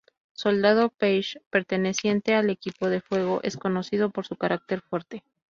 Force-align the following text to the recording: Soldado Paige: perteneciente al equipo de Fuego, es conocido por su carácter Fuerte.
Soldado 0.33 0.89
Paige: 0.89 1.39
perteneciente 1.51 2.33
al 2.33 2.49
equipo 2.49 2.89
de 2.89 3.01
Fuego, 3.01 3.39
es 3.43 3.55
conocido 3.55 4.09
por 4.09 4.25
su 4.25 4.35
carácter 4.35 4.81
Fuerte. 4.81 5.21